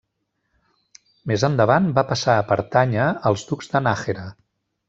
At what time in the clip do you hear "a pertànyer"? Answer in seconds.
2.39-3.07